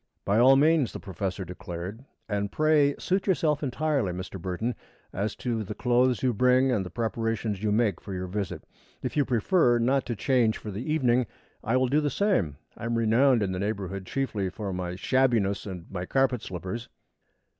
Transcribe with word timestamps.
"By 0.25 0.39
all 0.39 0.55
means," 0.55 0.93
the 0.93 0.99
professor 0.99 1.45
declared. 1.45 2.03
"And 2.27 2.51
pray 2.51 2.95
suit 2.97 3.27
yourself 3.27 3.61
entirely, 3.61 4.11
Mr. 4.11 4.41
Burton, 4.41 4.73
as 5.13 5.35
to 5.35 5.63
the 5.63 5.75
clothes 5.75 6.23
you 6.23 6.33
bring 6.33 6.71
and 6.71 6.83
the 6.83 6.89
preparations 6.89 7.61
you 7.61 7.71
make 7.71 8.01
for 8.01 8.11
your 8.11 8.25
visit. 8.25 8.63
If 9.03 9.15
you 9.15 9.25
prefer 9.25 9.77
not 9.77 10.07
to 10.07 10.15
change 10.15 10.57
for 10.57 10.71
the 10.71 10.91
evening, 10.91 11.27
I 11.63 11.77
will 11.77 11.87
do 11.87 12.01
the 12.01 12.09
same. 12.09 12.57
I 12.75 12.85
am 12.85 12.97
renowned 12.97 13.43
in 13.43 13.51
the 13.51 13.59
neighborhood 13.59 14.07
chiefly 14.07 14.49
for 14.49 14.73
my 14.73 14.95
shabbiness 14.95 15.67
and 15.67 15.85
my 15.91 16.07
carpet 16.07 16.41
slippers." 16.41 16.89